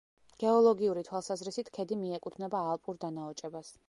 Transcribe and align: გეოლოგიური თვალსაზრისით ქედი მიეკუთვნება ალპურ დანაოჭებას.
გეოლოგიური 0.43 1.03
თვალსაზრისით 1.09 1.69
ქედი 1.77 1.97
მიეკუთვნება 2.05 2.63
ალპურ 2.71 2.99
დანაოჭებას. 3.05 3.71